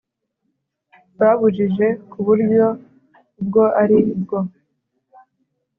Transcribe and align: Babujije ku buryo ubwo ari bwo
Babujije 1.19 1.87
ku 2.09 2.19
buryo 2.27 2.65
ubwo 3.41 3.63
ari 3.81 3.99
bwo 4.21 4.39